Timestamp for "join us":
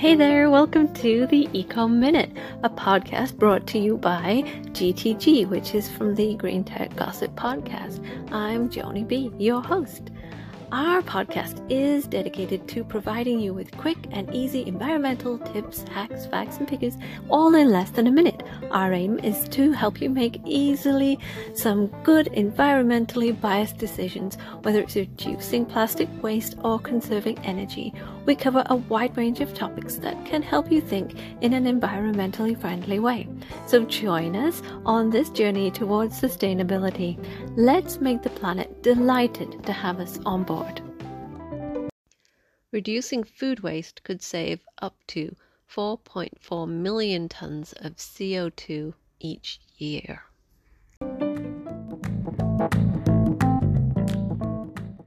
33.84-34.62